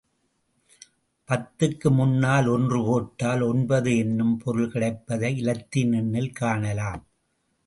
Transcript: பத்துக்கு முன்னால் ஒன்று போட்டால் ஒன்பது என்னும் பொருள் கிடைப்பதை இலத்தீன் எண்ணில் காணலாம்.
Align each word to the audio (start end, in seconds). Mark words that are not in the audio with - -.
பத்துக்கு 1.29 1.89
முன்னால் 1.89 2.47
ஒன்று 2.47 2.79
போட்டால் 2.83 3.41
ஒன்பது 3.41 3.97
என்னும் 3.97 4.35
பொருள் 4.37 4.71
கிடைப்பதை 4.71 5.31
இலத்தீன் 5.43 5.93
எண்ணில் 5.93 6.33
காணலாம். 6.33 7.03